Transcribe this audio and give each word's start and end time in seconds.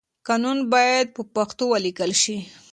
قانون 0.27 0.57
بايد 0.73 1.07
په 1.15 1.21
پښتو 1.35 1.63
وليکل 1.73 2.11
شي. 2.21 2.37